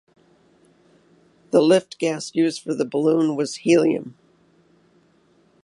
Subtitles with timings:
[1.51, 4.17] The lift gas used for the balloon was helium.